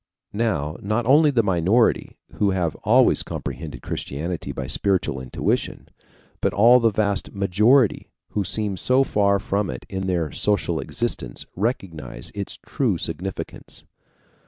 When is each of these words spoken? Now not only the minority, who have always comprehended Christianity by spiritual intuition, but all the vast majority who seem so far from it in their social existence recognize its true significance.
Now 0.33 0.77
not 0.81 1.05
only 1.05 1.29
the 1.29 1.43
minority, 1.43 2.17
who 2.31 2.49
have 2.49 2.73
always 2.77 3.21
comprehended 3.21 3.83
Christianity 3.83 4.51
by 4.51 4.65
spiritual 4.65 5.21
intuition, 5.21 5.89
but 6.41 6.55
all 6.55 6.79
the 6.79 6.89
vast 6.89 7.31
majority 7.33 8.09
who 8.29 8.43
seem 8.43 8.77
so 8.77 9.03
far 9.03 9.37
from 9.37 9.69
it 9.69 9.85
in 9.89 10.07
their 10.07 10.31
social 10.31 10.79
existence 10.79 11.45
recognize 11.55 12.31
its 12.33 12.57
true 12.65 12.97
significance. 12.97 13.83